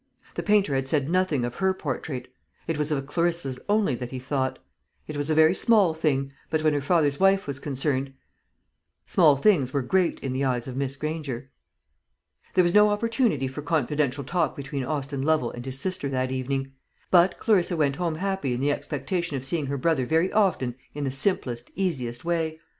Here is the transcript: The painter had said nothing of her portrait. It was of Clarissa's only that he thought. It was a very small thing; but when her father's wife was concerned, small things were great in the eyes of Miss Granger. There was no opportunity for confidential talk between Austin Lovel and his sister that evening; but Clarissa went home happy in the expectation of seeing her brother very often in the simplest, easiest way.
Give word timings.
The 0.33 0.41
painter 0.41 0.73
had 0.73 0.87
said 0.87 1.11
nothing 1.11 1.45
of 1.45 1.57
her 1.57 1.75
portrait. 1.75 2.27
It 2.65 2.75
was 2.79 2.91
of 2.91 3.05
Clarissa's 3.05 3.59
only 3.69 3.93
that 3.93 4.09
he 4.09 4.17
thought. 4.17 4.57
It 5.07 5.15
was 5.15 5.29
a 5.29 5.35
very 5.35 5.53
small 5.53 5.93
thing; 5.93 6.33
but 6.49 6.63
when 6.63 6.73
her 6.73 6.81
father's 6.81 7.19
wife 7.19 7.45
was 7.45 7.59
concerned, 7.59 8.11
small 9.05 9.35
things 9.35 9.73
were 9.73 9.83
great 9.83 10.19
in 10.21 10.33
the 10.33 10.43
eyes 10.43 10.67
of 10.67 10.75
Miss 10.75 10.95
Granger. 10.95 11.51
There 12.55 12.63
was 12.63 12.73
no 12.73 12.89
opportunity 12.89 13.47
for 13.47 13.61
confidential 13.61 14.23
talk 14.23 14.55
between 14.55 14.83
Austin 14.83 15.21
Lovel 15.21 15.51
and 15.51 15.63
his 15.67 15.79
sister 15.79 16.09
that 16.09 16.31
evening; 16.31 16.71
but 17.11 17.37
Clarissa 17.37 17.77
went 17.77 17.97
home 17.97 18.15
happy 18.15 18.55
in 18.55 18.59
the 18.59 18.71
expectation 18.71 19.37
of 19.37 19.45
seeing 19.45 19.67
her 19.67 19.77
brother 19.77 20.07
very 20.07 20.33
often 20.33 20.73
in 20.95 21.03
the 21.03 21.11
simplest, 21.11 21.69
easiest 21.75 22.25
way. 22.25 22.57